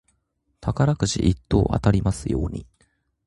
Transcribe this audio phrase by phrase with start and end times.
[0.61, 2.65] 宝くじ一等当たりますように。